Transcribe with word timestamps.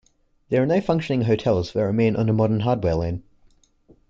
There 0.49 0.63
are 0.63 0.65
no 0.65 0.81
functioning 0.81 1.27
hotels 1.27 1.73
that 1.73 1.79
remain 1.83 2.15
on 2.15 2.25
the 2.25 2.33
modern 2.33 2.61
Hardware 2.61 2.95
Lane. 2.95 3.21